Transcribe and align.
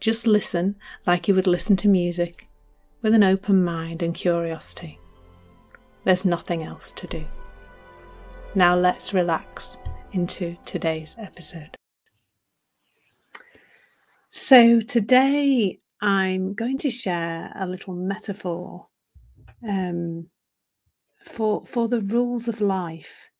Just 0.00 0.26
listen 0.26 0.76
like 1.06 1.28
you 1.28 1.34
would 1.34 1.46
listen 1.46 1.76
to 1.76 1.88
music, 1.88 2.48
with 3.02 3.14
an 3.14 3.24
open 3.24 3.62
mind 3.62 4.02
and 4.02 4.14
curiosity. 4.14 4.98
There's 6.04 6.24
nothing 6.24 6.62
else 6.62 6.92
to 6.92 7.06
do. 7.06 7.24
Now 8.54 8.76
let's 8.76 9.12
relax 9.12 9.76
into 10.12 10.56
today's 10.64 11.16
episode. 11.18 11.76
So, 14.30 14.80
today 14.80 15.80
I'm 16.00 16.54
going 16.54 16.78
to 16.78 16.90
share 16.90 17.52
a 17.54 17.66
little 17.66 17.94
metaphor 17.94 18.88
um, 19.66 20.28
for, 21.24 21.64
for 21.66 21.88
the 21.88 22.00
rules 22.00 22.48
of 22.48 22.60
life 22.60 23.30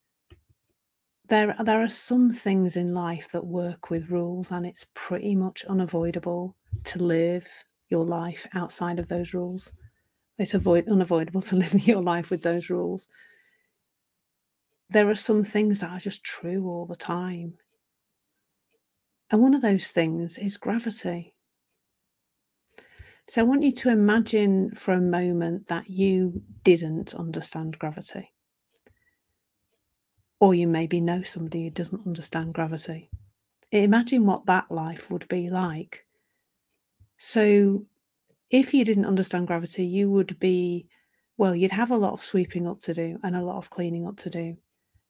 there 1.28 1.56
there 1.64 1.83
are 1.83 1.88
some 1.88 2.30
things 2.30 2.77
in 2.77 2.92
life 2.92 3.32
that 3.32 3.46
work 3.46 3.91
with 3.91 4.10
rules 4.10 4.51
and 4.51 4.66
it's 4.66 4.87
pretty 4.95 5.34
much 5.34 5.65
unavoidable 5.65 6.55
to 6.84 7.02
live 7.02 7.48
your 7.88 8.05
life 8.05 8.46
outside 8.52 8.98
of 8.98 9.09
those 9.09 9.32
rules. 9.32 9.73
It's 10.38 10.54
avoid 10.54 10.88
unavoidable 10.88 11.43
to 11.43 11.57
live 11.62 11.87
your 11.87 12.02
life 12.02 12.30
with 12.30 12.43
those 12.43 12.68
rules. 12.68 13.09
There 14.90 15.09
are 15.09 15.15
some 15.15 15.45
things 15.45 15.80
that 15.80 15.90
are 15.90 15.99
just 15.99 16.24
true 16.24 16.68
all 16.68 16.87
the 16.87 16.96
time. 16.96 17.54
And 19.30 19.40
one 19.40 19.54
of 19.54 19.62
those 19.62 19.88
things 19.88 20.37
is 20.37 20.59
gravity. 20.59 21.34
So 23.27 23.40
i 23.40 23.45
want 23.45 23.62
you 23.62 23.73
to 23.73 23.88
imagine 23.88 24.74
for 24.74 24.93
a 24.93 25.01
moment 25.01 25.68
that 25.68 25.88
you 25.88 26.43
didn't 26.62 27.15
understand 27.15 27.79
gravity 27.79 28.34
or 30.40 30.54
you 30.54 30.66
maybe 30.66 31.01
know 31.01 31.23
somebody 31.23 31.65
who 31.65 31.71
doesn't 31.71 32.07
understand 32.07 32.54
gravity. 32.54 33.10
Imagine 33.71 34.27
what 34.27 34.46
that 34.46 34.71
life 34.71 35.10
would 35.10 35.27
be 35.29 35.49
like. 35.49 36.04
So, 37.18 37.87
if 38.51 38.74
you 38.74 38.85
didn't 38.85 39.07
understand 39.07 39.46
gravity, 39.46 39.85
you 39.85 40.10
would 40.10 40.38
be, 40.38 40.87
well, 41.37 41.57
you'd 41.57 41.71
have 41.71 41.90
a 41.90 41.96
lot 41.96 42.12
of 42.12 42.23
sweeping 42.23 42.68
up 42.68 42.80
to 42.82 42.95
do 42.95 43.18
and 43.23 43.35
a 43.35 43.43
lot 43.43 43.57
of 43.57 43.71
cleaning 43.71 44.07
up 44.07 44.16
to 44.18 44.30
do. 44.30 44.57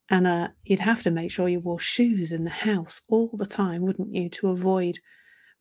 And 0.09 0.27
uh, 0.27 0.49
you'd 0.65 0.81
have 0.81 1.03
to 1.03 1.11
make 1.11 1.31
sure 1.31 1.49
you 1.49 1.61
wore 1.61 1.81
shoes 1.81 2.31
in 2.31 2.45
the 2.45 2.51
house 2.51 3.01
all 3.09 3.31
the 3.33 3.47
time, 3.47 3.83
wouldn't 3.83 4.15
you, 4.15 4.29
to 4.31 4.49
avoid 4.49 4.99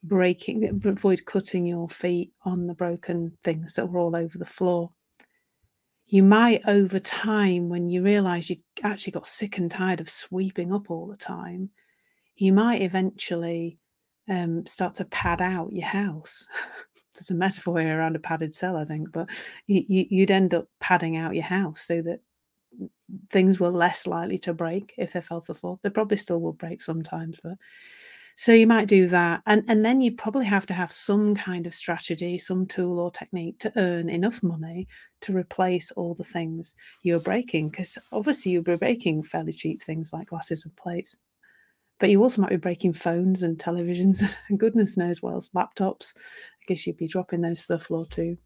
breaking, 0.03 0.81
avoid 0.85 1.25
cutting 1.25 1.65
your 1.65 1.89
feet 1.89 2.31
on 2.45 2.67
the 2.67 2.73
broken 2.73 3.37
things 3.43 3.73
that 3.73 3.87
were 3.87 3.99
all 3.99 4.15
over 4.15 4.37
the 4.37 4.45
floor 4.45 4.91
you 6.05 6.23
might 6.23 6.61
over 6.67 6.99
time 6.99 7.69
when 7.69 7.89
you 7.89 8.03
realize 8.03 8.49
you 8.49 8.57
actually 8.83 9.11
got 9.11 9.27
sick 9.27 9.57
and 9.57 9.71
tired 9.71 10.01
of 10.01 10.09
sweeping 10.09 10.73
up 10.73 10.91
all 10.91 11.07
the 11.07 11.17
time 11.17 11.69
you 12.35 12.51
might 12.51 12.81
eventually 12.81 13.77
um, 14.27 14.65
start 14.65 14.95
to 14.95 15.05
pad 15.05 15.41
out 15.41 15.73
your 15.73 15.85
house. 15.85 16.47
There's 17.13 17.29
a 17.29 17.35
metaphor 17.35 17.79
here 17.79 17.99
around 17.99 18.15
a 18.15 18.19
padded 18.19 18.55
cell 18.55 18.75
i 18.75 18.85
think 18.85 19.11
but 19.11 19.29
you, 19.67 19.83
you, 19.87 20.05
you'd 20.09 20.31
end 20.31 20.55
up 20.55 20.67
padding 20.79 21.15
out 21.15 21.35
your 21.35 21.43
house 21.43 21.81
so 21.81 22.01
that 22.01 22.21
things 23.29 23.59
were 23.59 23.69
less 23.69 24.07
likely 24.07 24.39
to 24.39 24.53
break 24.53 24.95
if 24.97 25.13
they 25.13 25.21
fell 25.21 25.39
to 25.39 25.53
the 25.53 25.59
floor. 25.59 25.79
They 25.83 25.91
probably 25.91 26.17
still 26.17 26.41
will 26.41 26.53
break 26.53 26.81
sometimes 26.81 27.37
but 27.43 27.53
so 28.35 28.51
you 28.51 28.65
might 28.65 28.87
do 28.87 29.07
that. 29.07 29.41
And, 29.45 29.63
and 29.67 29.85
then 29.85 30.01
you 30.01 30.11
probably 30.11 30.45
have 30.45 30.65
to 30.67 30.73
have 30.73 30.91
some 30.91 31.35
kind 31.35 31.67
of 31.67 31.73
strategy, 31.73 32.37
some 32.37 32.65
tool 32.65 32.99
or 32.99 33.11
technique 33.11 33.59
to 33.59 33.71
earn 33.75 34.09
enough 34.09 34.41
money 34.41 34.87
to 35.21 35.35
replace 35.35 35.91
all 35.91 36.15
the 36.15 36.23
things 36.23 36.73
you're 37.03 37.19
breaking. 37.19 37.69
Because 37.69 37.97
obviously 38.11 38.51
you'll 38.51 38.63
be 38.63 38.75
breaking 38.75 39.23
fairly 39.23 39.51
cheap 39.51 39.83
things 39.83 40.11
like 40.11 40.27
glasses 40.27 40.65
and 40.65 40.75
plates. 40.75 41.17
But 41.99 42.09
you 42.09 42.21
also 42.23 42.41
might 42.41 42.49
be 42.49 42.57
breaking 42.57 42.93
phones 42.93 43.43
and 43.43 43.57
televisions 43.57 44.23
and 44.49 44.59
goodness 44.59 44.97
knows 44.97 45.21
what 45.21 45.33
else, 45.33 45.49
laptops. 45.55 46.13
I 46.15 46.65
guess 46.67 46.87
you'd 46.87 46.97
be 46.97 47.07
dropping 47.07 47.41
those 47.41 47.61
to 47.61 47.73
the 47.73 47.79
floor 47.79 48.05
too. 48.07 48.37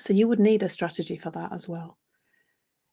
So 0.00 0.12
you 0.12 0.26
would 0.26 0.40
need 0.40 0.64
a 0.64 0.68
strategy 0.68 1.16
for 1.16 1.30
that 1.30 1.52
as 1.52 1.68
well. 1.68 1.98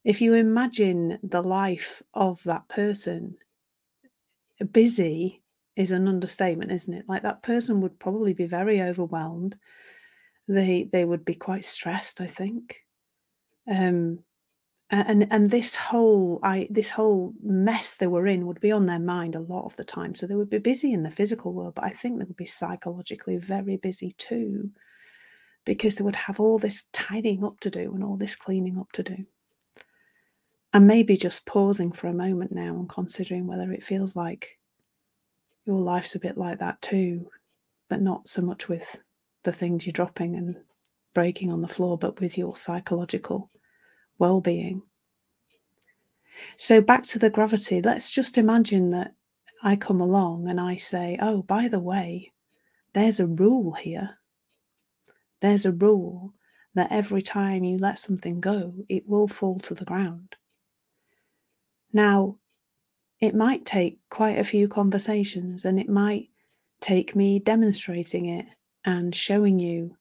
If 0.03 0.21
you 0.21 0.35
imagine 0.35 1.19
the 1.23 1.41
life 1.43 2.03
of 2.13 2.43
that 2.43 2.67
person 2.69 3.37
busy 4.71 5.40
is 5.75 5.91
an 5.91 6.07
understatement, 6.07 6.71
isn't 6.71 6.93
it? 6.93 7.05
Like 7.07 7.23
that 7.23 7.43
person 7.43 7.81
would 7.81 7.99
probably 7.99 8.33
be 8.33 8.45
very 8.45 8.81
overwhelmed. 8.81 9.55
They 10.47 10.89
they 10.91 11.05
would 11.05 11.25
be 11.25 11.35
quite 11.35 11.65
stressed, 11.65 12.21
I 12.21 12.27
think. 12.27 12.77
Um 13.69 14.19
and 14.89 15.27
and 15.31 15.49
this 15.49 15.73
whole 15.75 16.39
I 16.43 16.67
this 16.69 16.89
whole 16.89 17.33
mess 17.41 17.95
they 17.95 18.07
were 18.07 18.27
in 18.27 18.45
would 18.47 18.59
be 18.59 18.73
on 18.73 18.85
their 18.85 18.99
mind 18.99 19.35
a 19.35 19.39
lot 19.39 19.65
of 19.65 19.75
the 19.77 19.85
time. 19.85 20.15
So 20.15 20.27
they 20.27 20.35
would 20.35 20.49
be 20.49 20.57
busy 20.57 20.91
in 20.91 21.03
the 21.03 21.11
physical 21.11 21.53
world, 21.53 21.75
but 21.75 21.85
I 21.85 21.91
think 21.91 22.19
they 22.19 22.25
would 22.25 22.35
be 22.35 22.45
psychologically 22.45 23.37
very 23.37 23.77
busy 23.77 24.11
too, 24.11 24.71
because 25.65 25.95
they 25.95 26.03
would 26.03 26.17
have 26.17 26.41
all 26.41 26.59
this 26.59 26.83
tidying 26.91 27.45
up 27.45 27.61
to 27.61 27.69
do 27.69 27.93
and 27.93 28.03
all 28.03 28.17
this 28.17 28.35
cleaning 28.35 28.77
up 28.77 28.91
to 28.93 29.03
do. 29.03 29.25
And 30.73 30.87
maybe 30.87 31.15
just 31.15 31.45
pausing 31.45 31.91
for 31.93 32.07
a 32.07 32.13
moment 32.13 32.51
now 32.51 32.75
and 32.75 32.89
considering 32.89 33.47
whether 33.47 33.71
it 33.71 33.83
feels 33.83 34.15
like 34.15 34.57
your 35.65 35.79
life's 35.79 36.15
a 36.15 36.19
bit 36.19 36.37
like 36.37 36.59
that 36.59 36.81
too, 36.81 37.29
but 37.89 38.01
not 38.01 38.27
so 38.27 38.41
much 38.41 38.67
with 38.67 38.99
the 39.43 39.51
things 39.51 39.85
you're 39.85 39.91
dropping 39.91 40.35
and 40.35 40.57
breaking 41.13 41.51
on 41.51 41.61
the 41.61 41.67
floor, 41.67 41.97
but 41.97 42.19
with 42.19 42.37
your 42.37 42.55
psychological 42.55 43.49
well 44.17 44.41
being. 44.41 44.81
So, 46.57 46.81
back 46.81 47.03
to 47.07 47.19
the 47.19 47.29
gravity, 47.29 47.81
let's 47.81 48.09
just 48.09 48.37
imagine 48.37 48.91
that 48.91 49.13
I 49.63 49.75
come 49.75 50.01
along 50.01 50.47
and 50.47 50.59
I 50.59 50.77
say, 50.77 51.17
Oh, 51.21 51.43
by 51.43 51.67
the 51.67 51.79
way, 51.79 52.31
there's 52.93 53.19
a 53.19 53.27
rule 53.27 53.73
here. 53.73 54.17
There's 55.41 55.65
a 55.65 55.71
rule 55.71 56.33
that 56.73 56.91
every 56.91 57.21
time 57.21 57.63
you 57.63 57.77
let 57.77 57.99
something 57.99 58.39
go, 58.39 58.73
it 58.87 59.07
will 59.07 59.27
fall 59.27 59.59
to 59.59 59.73
the 59.73 59.85
ground. 59.85 60.35
Now, 61.91 62.37
it 63.21 63.35
might 63.35 63.63
take 63.65 63.99
quite 64.09 64.39
a 64.39 64.43
few 64.43 64.67
conversations 64.67 65.63
and 65.63 65.79
it 65.79 65.87
might 65.87 66.29
take 66.81 67.15
me 67.15 67.37
demonstrating 67.39 68.25
it 68.25 68.45
and 68.83 69.13
showing 69.13 69.59
you 69.59 69.95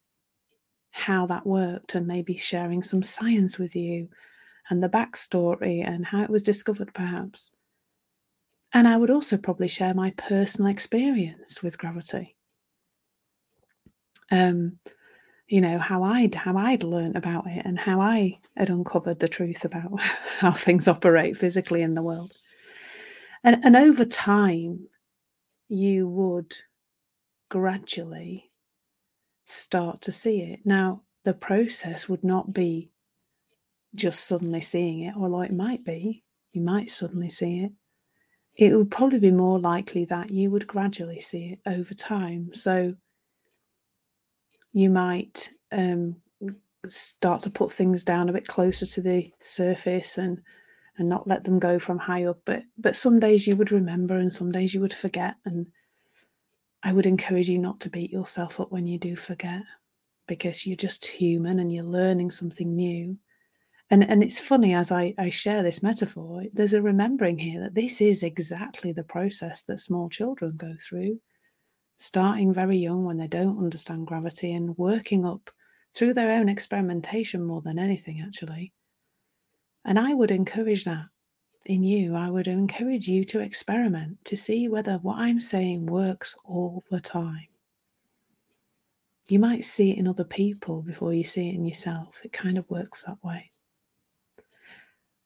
how 0.90 1.26
that 1.26 1.46
worked 1.46 1.94
and 1.94 2.06
maybe 2.06 2.36
sharing 2.36 2.82
some 2.82 3.02
science 3.02 3.58
with 3.58 3.76
you 3.76 4.08
and 4.70 4.82
the 4.82 4.88
backstory 4.88 5.86
and 5.86 6.06
how 6.06 6.22
it 6.22 6.30
was 6.30 6.42
discovered, 6.42 6.92
perhaps. 6.94 7.50
And 8.72 8.88
I 8.88 8.96
would 8.96 9.10
also 9.10 9.36
probably 9.36 9.68
share 9.68 9.94
my 9.94 10.12
personal 10.16 10.70
experience 10.70 11.62
with 11.62 11.78
gravity. 11.78 12.36
Um, 14.30 14.78
you 15.48 15.60
know 15.60 15.80
how 15.80 16.04
I'd 16.04 16.36
how 16.36 16.56
I'd 16.56 16.84
learned 16.84 17.16
about 17.16 17.48
it 17.48 17.62
and 17.64 17.76
how 17.76 18.00
I 18.00 18.38
had 18.56 18.70
uncovered 18.70 19.18
the 19.18 19.26
truth 19.26 19.64
about 19.64 20.00
how 20.38 20.52
things 20.52 20.86
operate 20.86 21.36
physically 21.36 21.82
in 21.82 21.94
the 21.94 22.02
world. 22.02 22.32
And, 23.42 23.64
and 23.64 23.76
over 23.76 24.04
time, 24.04 24.88
you 25.68 26.08
would 26.08 26.54
gradually 27.48 28.50
start 29.46 30.00
to 30.02 30.12
see 30.12 30.42
it. 30.42 30.60
Now, 30.64 31.02
the 31.24 31.34
process 31.34 32.08
would 32.08 32.24
not 32.24 32.52
be 32.52 32.90
just 33.94 34.26
suddenly 34.26 34.60
seeing 34.60 35.00
it, 35.00 35.14
although 35.16 35.40
it 35.42 35.52
might 35.52 35.84
be, 35.84 36.22
you 36.52 36.60
might 36.60 36.90
suddenly 36.90 37.30
see 37.30 37.60
it. 37.60 37.72
It 38.56 38.74
would 38.74 38.90
probably 38.90 39.18
be 39.18 39.30
more 39.30 39.58
likely 39.58 40.04
that 40.06 40.30
you 40.30 40.50
would 40.50 40.66
gradually 40.66 41.20
see 41.20 41.52
it 41.52 41.60
over 41.66 41.94
time. 41.94 42.52
So 42.52 42.94
you 44.72 44.90
might 44.90 45.50
um, 45.72 46.16
start 46.86 47.42
to 47.42 47.50
put 47.50 47.72
things 47.72 48.02
down 48.02 48.28
a 48.28 48.32
bit 48.32 48.46
closer 48.46 48.86
to 48.86 49.00
the 49.00 49.32
surface 49.40 50.18
and 50.18 50.42
and 51.00 51.08
not 51.08 51.26
let 51.26 51.44
them 51.44 51.58
go 51.58 51.78
from 51.78 51.98
high 51.98 52.24
up. 52.24 52.38
But 52.44 52.62
but 52.78 52.94
some 52.96 53.18
days 53.18 53.46
you 53.46 53.56
would 53.56 53.72
remember 53.72 54.16
and 54.16 54.32
some 54.32 54.52
days 54.52 54.74
you 54.74 54.80
would 54.80 54.94
forget. 54.94 55.34
And 55.44 55.66
I 56.82 56.92
would 56.92 57.06
encourage 57.06 57.48
you 57.48 57.58
not 57.58 57.80
to 57.80 57.90
beat 57.90 58.12
yourself 58.12 58.60
up 58.60 58.70
when 58.70 58.86
you 58.86 58.98
do 58.98 59.16
forget 59.16 59.62
because 60.28 60.66
you're 60.66 60.76
just 60.76 61.04
human 61.06 61.58
and 61.58 61.72
you're 61.72 61.84
learning 61.84 62.30
something 62.30 62.76
new. 62.76 63.18
And 63.90 64.08
and 64.08 64.22
it's 64.22 64.38
funny 64.38 64.72
as 64.74 64.92
I, 64.92 65.14
I 65.18 65.30
share 65.30 65.62
this 65.64 65.82
metaphor, 65.82 66.44
there's 66.52 66.74
a 66.74 66.80
remembering 66.82 67.38
here 67.38 67.60
that 67.62 67.74
this 67.74 68.00
is 68.00 68.22
exactly 68.22 68.92
the 68.92 69.02
process 69.02 69.62
that 69.62 69.80
small 69.80 70.08
children 70.08 70.54
go 70.56 70.74
through. 70.78 71.18
starting 71.98 72.52
very 72.52 72.78
young 72.78 73.04
when 73.04 73.18
they 73.18 73.28
don't 73.28 73.58
understand 73.58 74.06
gravity 74.06 74.52
and 74.52 74.76
working 74.78 75.26
up 75.26 75.50
through 75.94 76.14
their 76.14 76.32
own 76.32 76.48
experimentation 76.48 77.44
more 77.44 77.60
than 77.60 77.78
anything, 77.78 78.20
actually. 78.20 78.72
And 79.84 79.98
I 79.98 80.14
would 80.14 80.30
encourage 80.30 80.84
that 80.84 81.06
in 81.64 81.82
you. 81.82 82.14
I 82.14 82.30
would 82.30 82.48
encourage 82.48 83.08
you 83.08 83.24
to 83.24 83.40
experiment 83.40 84.24
to 84.26 84.36
see 84.36 84.68
whether 84.68 84.98
what 84.98 85.18
I'm 85.18 85.40
saying 85.40 85.86
works 85.86 86.36
all 86.44 86.84
the 86.90 87.00
time. 87.00 87.46
You 89.28 89.38
might 89.38 89.64
see 89.64 89.92
it 89.92 89.98
in 89.98 90.08
other 90.08 90.24
people 90.24 90.82
before 90.82 91.14
you 91.14 91.24
see 91.24 91.50
it 91.50 91.54
in 91.54 91.64
yourself. 91.64 92.20
It 92.24 92.32
kind 92.32 92.58
of 92.58 92.68
works 92.68 93.04
that 93.04 93.22
way 93.22 93.52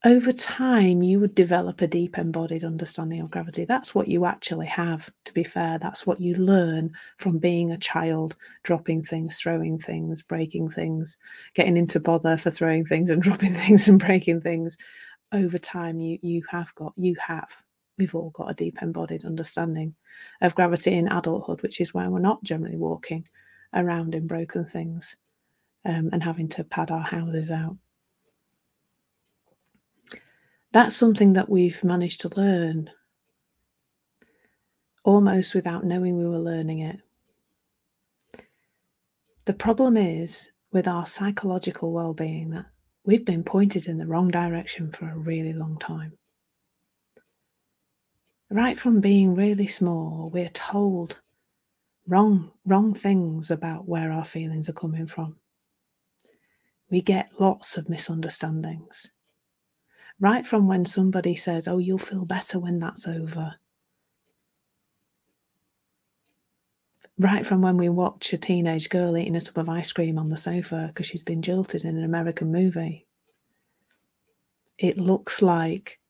over 0.05 0.33
time, 0.33 1.03
you 1.03 1.19
would 1.19 1.35
develop 1.35 1.81
a 1.81 1.87
deep 1.87 2.19
embodied 2.19 2.63
understanding 2.63 3.21
of 3.21 3.31
gravity. 3.31 3.65
That's 3.65 3.95
what 3.95 4.07
you 4.07 4.27
actually 4.27 4.67
have, 4.67 5.11
to 5.25 5.33
be 5.33 5.43
fair. 5.43 5.79
That's 5.79 6.07
what 6.07 6.21
you 6.21 6.35
learn 6.35 6.93
from 7.17 7.39
being 7.39 7.71
a 7.71 7.79
child, 7.79 8.37
dropping 8.65 9.03
things, 9.05 9.39
throwing 9.39 9.79
things, 9.79 10.23
breaking 10.23 10.69
things, 10.69 11.17
getting 11.55 11.79
into 11.79 12.01
bother 12.01 12.37
for 12.37 12.51
throwing 12.51 12.85
things 12.85 13.11
and 13.11 13.23
dropping 13.23 13.55
things 13.55 13.89
and 13.89 13.99
breaking 13.99 14.43
things. 14.43 14.77
Over 15.33 15.57
time, 15.57 15.97
you, 15.99 16.19
you 16.21 16.43
have 16.51 16.75
got, 16.75 16.93
you 16.99 17.17
have, 17.27 17.63
we've 17.97 18.15
all 18.15 18.29
got 18.29 18.51
a 18.51 18.55
deep 18.55 18.83
embodied 18.83 19.25
understanding 19.25 19.95
of 20.43 20.55
gravity 20.55 20.93
in 20.93 21.09
adulthood, 21.09 21.63
which 21.63 21.81
is 21.81 21.95
why 21.95 22.07
we're 22.09 22.19
not 22.19 22.43
generally 22.45 22.77
walking 22.77 23.27
around 23.73 24.15
in 24.15 24.27
broken 24.27 24.67
things 24.67 25.17
um, 25.87 26.11
and 26.13 26.23
having 26.23 26.49
to 26.49 26.63
pad 26.63 26.91
our 26.91 27.01
houses 27.01 27.51
out 27.51 27.79
that's 30.75 30.97
something 30.97 31.35
that 31.35 31.49
we've 31.49 31.85
managed 31.85 32.21
to 32.21 32.37
learn 32.37 32.91
almost 35.05 35.55
without 35.55 35.85
knowing 35.85 36.19
we 36.19 36.27
were 36.27 36.41
learning 36.41 36.81
it. 36.81 36.99
The 39.45 39.53
problem 39.53 39.97
is 39.97 40.51
with 40.73 40.89
our 40.89 41.07
psychological 41.07 41.93
well 41.93 42.13
being 42.13 42.51
that 42.51 42.67
we've 43.05 43.25
been 43.25 43.45
pointed 43.45 43.87
in 43.87 43.99
the 43.99 44.07
wrong 44.09 44.27
direction 44.27 44.91
for 44.91 45.09
a 45.09 45.17
really 45.17 45.53
long 45.53 45.79
time. 45.79 46.19
Right 48.51 48.77
from 48.77 49.01
being 49.01 49.37
really 49.37 49.69
small, 49.69 50.29
we're 50.35 50.49
told 50.49 51.21
wrong, 52.09 52.51
wrong 52.67 52.95
things 52.95 53.49
about 53.49 53.87
where 53.87 54.11
our 54.11 54.25
feelings 54.25 54.69
are 54.69 54.73
coming 54.73 55.07
from. 55.07 55.37
We 56.91 57.01
get 57.01 57.31
lots 57.39 57.77
of 57.77 57.89
misunderstandings 57.89 59.09
right 60.25 60.47
from 60.47 60.67
when 60.67 60.87
somebody 60.87 61.37
says, 61.37 61.69
Oh, 61.69 61.77
you'll 61.77 61.99
feel 61.99 62.25
better 62.25 62.59
when 62.59 62.79
that's 62.79 63.07
over. 63.07 63.57
Right 67.19 67.45
from 67.45 67.61
when 67.61 67.77
we 67.77 67.91
watch 67.91 68.33
a 68.33 68.39
teenage 68.39 68.89
girl 68.89 69.19
eating 69.19 69.37
a 69.37 69.41
tub 69.43 69.59
of 69.59 69.69
ice 69.69 69.93
cream 69.93 70.19
on 70.19 70.31
the 70.31 70.39
sofa 70.39 70.87
because 70.89 71.05
she's 71.05 71.23
been 71.23 71.43
jilted 71.43 71.85
in 71.85 71.99
an 71.99 72.05
American 72.05 72.51
movie, 72.51 73.05
it 74.79 74.97
looks 74.97 75.43
like 75.43 76.01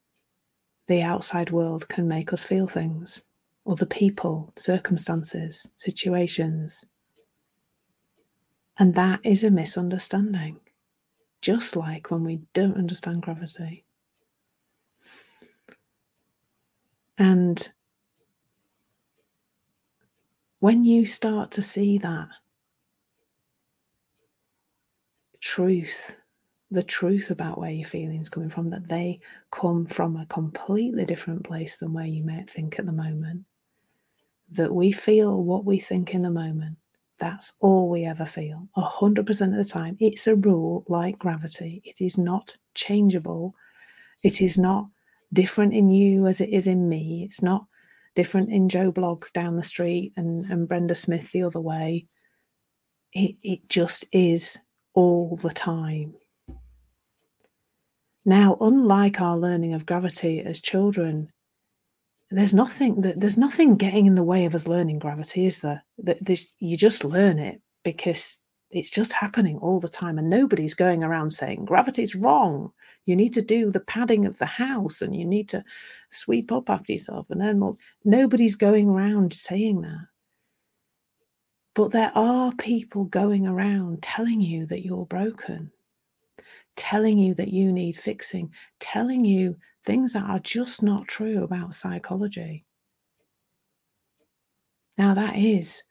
the 0.86 1.02
outside 1.02 1.50
world 1.50 1.88
can 1.88 2.06
make 2.06 2.32
us 2.32 2.44
feel 2.44 2.68
things, 2.68 3.20
other 3.66 3.84
people, 3.84 4.52
circumstances, 4.54 5.68
situations. 5.76 6.84
And 8.78 8.94
that 8.94 9.18
is 9.24 9.42
a 9.42 9.50
misunderstanding, 9.50 10.60
just 11.40 11.74
like 11.74 12.12
when 12.12 12.22
we 12.22 12.42
don't 12.52 12.76
understand 12.76 13.22
gravity. 13.22 13.83
And 17.18 17.70
when 20.58 20.84
you 20.84 21.06
start 21.06 21.50
to 21.52 21.62
see 21.62 21.98
that 21.98 22.28
truth, 25.40 26.16
the 26.70 26.82
truth 26.82 27.30
about 27.30 27.58
where 27.58 27.70
your 27.70 27.86
feelings 27.86 28.28
coming 28.28 28.48
from, 28.48 28.70
that 28.70 28.88
they 28.88 29.20
come 29.50 29.86
from 29.86 30.16
a 30.16 30.26
completely 30.26 31.04
different 31.04 31.44
place 31.44 31.76
than 31.76 31.92
where 31.92 32.06
you 32.06 32.24
might 32.24 32.50
think 32.50 32.78
at 32.78 32.86
the 32.86 32.92
moment, 32.92 33.44
that 34.50 34.74
we 34.74 34.90
feel 34.90 35.42
what 35.42 35.64
we 35.64 35.78
think 35.78 36.14
in 36.14 36.22
the 36.22 36.30
moment. 36.30 36.76
That's 37.18 37.52
all 37.60 37.88
we 37.88 38.04
ever 38.04 38.26
feel, 38.26 38.68
100% 38.76 39.18
of 39.18 39.54
the 39.54 39.64
time. 39.64 39.96
It's 40.00 40.26
a 40.26 40.34
rule 40.34 40.84
like 40.88 41.18
gravity. 41.18 41.80
It 41.84 42.00
is 42.00 42.18
not 42.18 42.56
changeable. 42.74 43.54
It 44.22 44.42
is 44.42 44.58
not 44.58 44.88
different 45.34 45.74
in 45.74 45.90
you 45.90 46.26
as 46.26 46.40
it 46.40 46.48
is 46.48 46.66
in 46.66 46.88
me. 46.88 47.24
It's 47.24 47.42
not 47.42 47.66
different 48.14 48.50
in 48.50 48.68
Joe 48.68 48.90
Bloggs 48.92 49.32
down 49.32 49.56
the 49.56 49.62
street 49.62 50.12
and, 50.16 50.46
and 50.46 50.68
Brenda 50.68 50.94
Smith 50.94 51.32
the 51.32 51.42
other 51.42 51.60
way. 51.60 52.06
It, 53.12 53.36
it 53.42 53.68
just 53.68 54.06
is 54.12 54.58
all 54.94 55.36
the 55.36 55.50
time. 55.50 56.14
Now, 58.24 58.56
unlike 58.60 59.20
our 59.20 59.36
learning 59.36 59.74
of 59.74 59.84
gravity 59.84 60.40
as 60.40 60.60
children, 60.60 61.30
there's 62.30 62.54
nothing 62.54 63.02
that 63.02 63.20
there's 63.20 63.36
nothing 63.36 63.76
getting 63.76 64.06
in 64.06 64.14
the 64.14 64.22
way 64.22 64.46
of 64.46 64.54
us 64.54 64.66
learning 64.66 64.98
gravity, 64.98 65.44
is 65.46 65.60
there? 65.60 65.84
That 65.98 66.44
you 66.58 66.76
just 66.76 67.04
learn 67.04 67.38
it 67.38 67.60
because 67.84 68.38
it's 68.74 68.90
just 68.90 69.12
happening 69.12 69.56
all 69.58 69.78
the 69.78 69.88
time, 69.88 70.18
and 70.18 70.28
nobody's 70.28 70.74
going 70.74 71.04
around 71.04 71.30
saying 71.30 71.64
gravity's 71.64 72.14
wrong. 72.14 72.72
You 73.06 73.14
need 73.14 73.32
to 73.34 73.42
do 73.42 73.70
the 73.70 73.80
padding 73.80 74.26
of 74.26 74.38
the 74.38 74.46
house, 74.46 75.00
and 75.00 75.14
you 75.14 75.24
need 75.24 75.48
to 75.50 75.64
sweep 76.10 76.50
up 76.50 76.68
after 76.68 76.92
yourself, 76.92 77.30
and 77.30 77.40
then 77.40 77.60
more. 77.60 77.76
Nobody's 78.04 78.56
going 78.56 78.88
around 78.88 79.32
saying 79.32 79.82
that. 79.82 80.06
But 81.74 81.92
there 81.92 82.12
are 82.14 82.52
people 82.52 83.04
going 83.04 83.46
around 83.46 84.02
telling 84.02 84.40
you 84.40 84.66
that 84.66 84.84
you're 84.84 85.06
broken, 85.06 85.70
telling 86.76 87.18
you 87.18 87.34
that 87.34 87.52
you 87.52 87.72
need 87.72 87.96
fixing, 87.96 88.52
telling 88.80 89.24
you 89.24 89.56
things 89.84 90.14
that 90.14 90.24
are 90.24 90.40
just 90.40 90.82
not 90.82 91.06
true 91.06 91.44
about 91.44 91.74
psychology. 91.74 92.64
Now, 94.96 95.14
that 95.14 95.36
is 95.36 95.82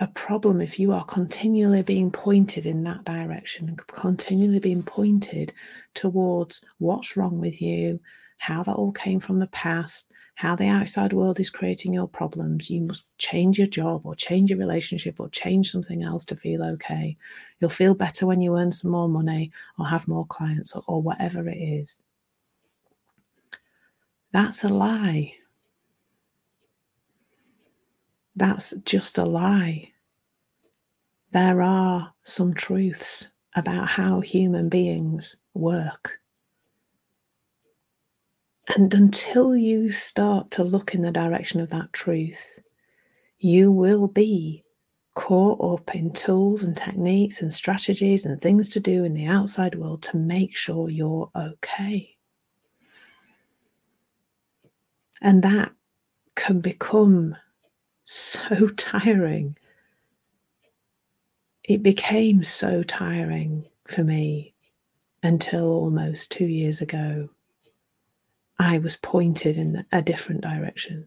a 0.00 0.06
problem 0.06 0.60
if 0.60 0.78
you 0.78 0.92
are 0.92 1.04
continually 1.04 1.82
being 1.82 2.10
pointed 2.10 2.66
in 2.66 2.84
that 2.84 3.04
direction 3.04 3.68
and 3.68 3.86
continually 3.88 4.60
being 4.60 4.82
pointed 4.82 5.52
towards 5.94 6.60
what's 6.78 7.16
wrong 7.16 7.38
with 7.38 7.60
you, 7.60 7.98
how 8.38 8.62
that 8.62 8.76
all 8.76 8.92
came 8.92 9.18
from 9.18 9.40
the 9.40 9.48
past, 9.48 10.12
how 10.36 10.54
the 10.54 10.68
outside 10.68 11.12
world 11.12 11.40
is 11.40 11.50
creating 11.50 11.92
your 11.92 12.06
problems. 12.06 12.70
You 12.70 12.82
must 12.82 13.06
change 13.18 13.58
your 13.58 13.66
job 13.66 14.02
or 14.04 14.14
change 14.14 14.50
your 14.50 14.58
relationship 14.60 15.18
or 15.18 15.28
change 15.30 15.68
something 15.72 16.04
else 16.04 16.24
to 16.26 16.36
feel 16.36 16.62
okay. 16.62 17.16
You'll 17.58 17.70
feel 17.70 17.94
better 17.94 18.24
when 18.24 18.40
you 18.40 18.56
earn 18.56 18.70
some 18.70 18.92
more 18.92 19.08
money 19.08 19.50
or 19.80 19.86
have 19.86 20.06
more 20.06 20.26
clients 20.26 20.76
or, 20.76 20.84
or 20.86 21.02
whatever 21.02 21.48
it 21.48 21.56
is. 21.56 21.98
That's 24.30 24.62
a 24.62 24.68
lie. 24.68 25.34
That's 28.36 28.76
just 28.84 29.18
a 29.18 29.24
lie. 29.24 29.90
There 31.30 31.62
are 31.62 32.14
some 32.24 32.54
truths 32.54 33.28
about 33.54 33.88
how 33.88 34.20
human 34.20 34.68
beings 34.68 35.36
work. 35.54 36.20
And 38.76 38.92
until 38.94 39.56
you 39.56 39.92
start 39.92 40.50
to 40.52 40.64
look 40.64 40.94
in 40.94 41.02
the 41.02 41.10
direction 41.10 41.60
of 41.60 41.70
that 41.70 41.92
truth, 41.92 42.60
you 43.38 43.72
will 43.72 44.08
be 44.08 44.64
caught 45.14 45.60
up 45.60 45.94
in 45.94 46.12
tools 46.12 46.62
and 46.62 46.76
techniques 46.76 47.42
and 47.42 47.52
strategies 47.52 48.24
and 48.24 48.40
things 48.40 48.68
to 48.68 48.80
do 48.80 49.04
in 49.04 49.14
the 49.14 49.26
outside 49.26 49.74
world 49.74 50.02
to 50.02 50.16
make 50.16 50.56
sure 50.56 50.88
you're 50.88 51.30
okay. 51.34 52.16
And 55.20 55.42
that 55.42 55.72
can 56.36 56.60
become 56.60 57.36
so 58.04 58.68
tiring. 58.68 59.56
It 61.68 61.82
became 61.82 62.44
so 62.44 62.82
tiring 62.82 63.68
for 63.86 64.02
me 64.02 64.54
until 65.22 65.66
almost 65.66 66.32
two 66.32 66.46
years 66.46 66.80
ago. 66.80 67.28
I 68.58 68.78
was 68.78 68.96
pointed 68.96 69.58
in 69.58 69.84
a 69.92 70.00
different 70.00 70.40
direction. 70.40 71.04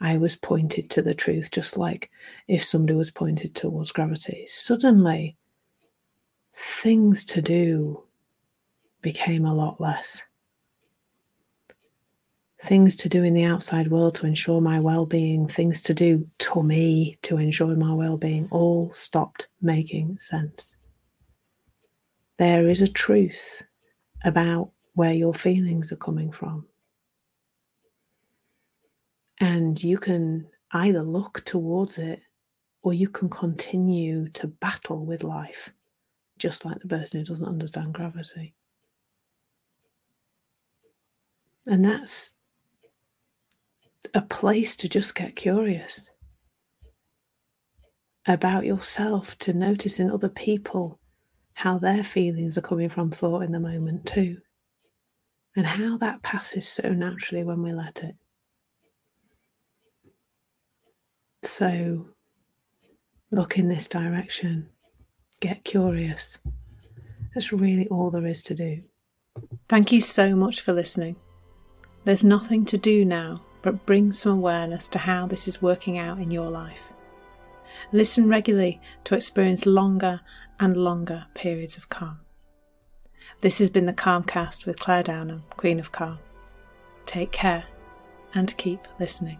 I 0.00 0.16
was 0.18 0.34
pointed 0.34 0.90
to 0.90 1.02
the 1.02 1.14
truth, 1.14 1.52
just 1.52 1.76
like 1.76 2.10
if 2.48 2.64
somebody 2.64 2.94
was 2.94 3.12
pointed 3.12 3.54
towards 3.54 3.92
gravity. 3.92 4.44
Suddenly, 4.48 5.36
things 6.52 7.24
to 7.26 7.40
do 7.40 8.02
became 9.02 9.46
a 9.46 9.54
lot 9.54 9.80
less 9.80 10.24
things 12.66 12.96
to 12.96 13.08
do 13.08 13.22
in 13.22 13.32
the 13.32 13.44
outside 13.44 13.88
world 13.88 14.16
to 14.16 14.26
ensure 14.26 14.60
my 14.60 14.80
well 14.80 15.06
being, 15.06 15.46
things 15.46 15.80
to 15.82 15.94
do 15.94 16.28
to 16.38 16.62
me 16.62 17.16
to 17.22 17.38
ensure 17.38 17.74
my 17.76 17.92
well 17.92 18.18
being, 18.18 18.48
all 18.50 18.90
stopped 18.90 19.48
making 19.62 20.18
sense. 20.18 20.76
There 22.38 22.68
is 22.68 22.82
a 22.82 22.88
truth 22.88 23.62
about 24.24 24.70
where 24.94 25.12
your 25.12 25.34
feelings 25.34 25.92
are 25.92 25.96
coming 25.96 26.32
from. 26.32 26.66
And 29.38 29.82
you 29.82 29.98
can 29.98 30.48
either 30.72 31.02
look 31.02 31.44
towards 31.44 31.98
it 31.98 32.20
or 32.82 32.94
you 32.94 33.08
can 33.08 33.28
continue 33.28 34.28
to 34.30 34.46
battle 34.46 35.04
with 35.04 35.22
life, 35.22 35.72
just 36.38 36.64
like 36.64 36.78
the 36.80 36.88
person 36.88 37.20
who 37.20 37.26
doesn't 37.26 37.46
understand 37.46 37.94
gravity. 37.94 38.54
And 41.66 41.84
that's 41.84 42.32
a 44.14 44.22
place 44.22 44.76
to 44.76 44.88
just 44.88 45.14
get 45.14 45.36
curious 45.36 46.10
about 48.26 48.64
yourself, 48.64 49.38
to 49.38 49.52
notice 49.52 49.98
in 49.98 50.10
other 50.10 50.28
people 50.28 50.98
how 51.54 51.78
their 51.78 52.02
feelings 52.02 52.58
are 52.58 52.62
coming 52.62 52.88
from 52.88 53.10
thought 53.10 53.42
in 53.42 53.52
the 53.52 53.60
moment 53.60 54.04
too, 54.04 54.38
and 55.54 55.66
how 55.66 55.96
that 55.98 56.22
passes 56.22 56.68
so 56.68 56.90
naturally 56.92 57.44
when 57.44 57.62
we 57.62 57.72
let 57.72 58.02
it. 58.02 58.16
So, 61.42 62.08
look 63.30 63.56
in 63.56 63.68
this 63.68 63.88
direction, 63.88 64.68
get 65.40 65.64
curious. 65.64 66.38
That's 67.34 67.52
really 67.52 67.86
all 67.88 68.10
there 68.10 68.26
is 68.26 68.42
to 68.44 68.54
do. 68.54 68.82
Thank 69.68 69.92
you 69.92 70.00
so 70.00 70.34
much 70.34 70.60
for 70.60 70.72
listening. 70.72 71.16
There's 72.04 72.24
nothing 72.24 72.64
to 72.66 72.78
do 72.78 73.04
now 73.04 73.36
but 73.66 73.84
bring 73.84 74.12
some 74.12 74.30
awareness 74.30 74.88
to 74.88 74.96
how 74.96 75.26
this 75.26 75.48
is 75.48 75.60
working 75.60 75.98
out 75.98 76.20
in 76.20 76.30
your 76.30 76.48
life. 76.48 76.92
Listen 77.90 78.28
regularly 78.28 78.80
to 79.02 79.16
experience 79.16 79.66
longer 79.66 80.20
and 80.60 80.76
longer 80.76 81.26
periods 81.34 81.76
of 81.76 81.88
calm. 81.88 82.20
This 83.40 83.58
has 83.58 83.68
been 83.68 83.86
the 83.86 83.92
Calmcast 83.92 84.66
with 84.66 84.78
Clare 84.78 85.02
Downham, 85.02 85.42
Queen 85.56 85.80
of 85.80 85.90
Calm. 85.90 86.20
Take 87.06 87.32
care 87.32 87.64
and 88.32 88.56
keep 88.56 88.86
listening. 89.00 89.38